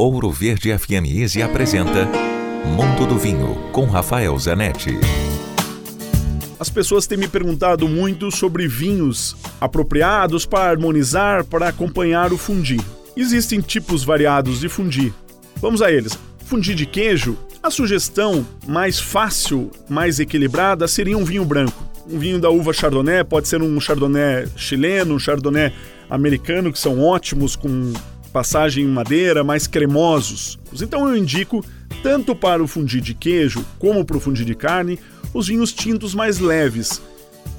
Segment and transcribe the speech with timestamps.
[0.00, 2.08] Ouro Verde FM Easy apresenta
[2.64, 4.98] Mundo do Vinho com Rafael Zanetti.
[6.58, 12.78] As pessoas têm me perguntado muito sobre vinhos apropriados para harmonizar, para acompanhar o fundi.
[13.14, 15.12] Existem tipos variados de fundi.
[15.56, 16.18] Vamos a eles.
[16.46, 21.86] Fundi de queijo, a sugestão mais fácil, mais equilibrada seria um vinho branco.
[22.10, 25.74] Um vinho da uva Chardonnay, pode ser um Chardonnay chileno, um Chardonnay
[26.08, 27.92] americano, que são ótimos com
[28.32, 30.58] passagem em madeira, mais cremosos.
[30.80, 31.64] Então eu indico,
[32.02, 34.98] tanto para o fundi de queijo como para o fundi de carne,
[35.34, 37.00] os vinhos tintos mais leves.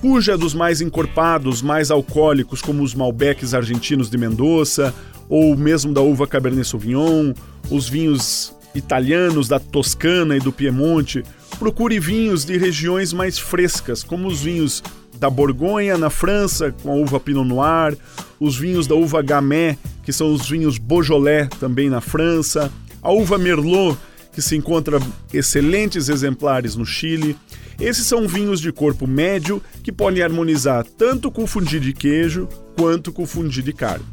[0.00, 4.94] Fuja dos mais encorpados, mais alcoólicos, como os Malbecs argentinos de Mendoza,
[5.28, 7.32] ou mesmo da uva Cabernet Sauvignon,
[7.70, 11.22] os vinhos italianos da Toscana e do Piemonte.
[11.58, 14.82] Procure vinhos de regiões mais frescas, como os vinhos
[15.18, 17.96] da Borgonha na França, com a uva Pinot Noir,
[18.40, 19.78] os vinhos da uva Gamay,
[20.10, 22.68] que são os vinhos Beaujolais também na França,
[23.00, 23.96] a uva Merlot,
[24.32, 24.98] que se encontra
[25.32, 27.36] excelentes exemplares no Chile.
[27.80, 32.48] Esses são vinhos de corpo médio que podem harmonizar tanto com o fundi de queijo
[32.76, 34.04] quanto com o fundi de carne.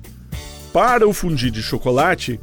[0.72, 2.40] Para o fundi de chocolate,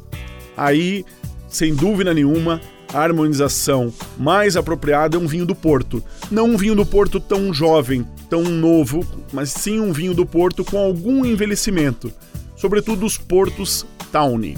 [0.57, 1.05] aí,
[1.47, 2.59] sem dúvida nenhuma,
[2.93, 6.03] a harmonização mais apropriada é um vinho do Porto.
[6.29, 10.65] Não um vinho do Porto tão jovem, tão novo, mas sim um vinho do Porto
[10.65, 12.11] com algum envelhecimento,
[12.55, 14.57] sobretudo os portos Tawny.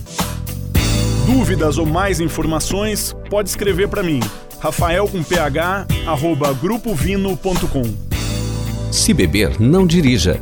[1.26, 4.20] Dúvidas ou mais informações, pode escrever para mim,
[4.60, 5.60] rafael com ph,
[6.06, 7.84] arroba grupovino.com.
[8.92, 10.42] Se beber, não dirija.